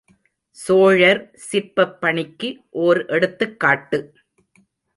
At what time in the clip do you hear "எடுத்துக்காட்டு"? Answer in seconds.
3.05-3.99